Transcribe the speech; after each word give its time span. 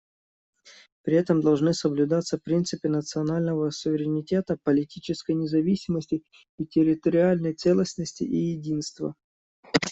При 1.03 1.15
этом 1.15 1.41
должны 1.41 1.75
соблюдаться 1.75 2.39
принципы 2.39 2.89
национального 2.89 3.69
суверенитета, 3.69 4.57
политической 4.63 5.35
независимости 5.35 6.23
и 6.57 6.65
территориальной 6.65 7.53
целостности 7.53 8.23
и 8.23 8.37
единства. 8.55 9.13